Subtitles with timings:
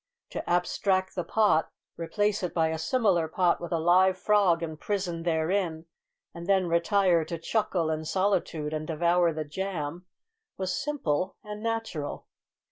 [0.31, 5.25] To abstract the pot, replace it by a similar pot with a live frog imprisoned
[5.25, 5.85] therein,
[6.33, 10.07] and then retire to chuckle in solitude and devour the jam,
[10.57, 12.25] was simple and natural.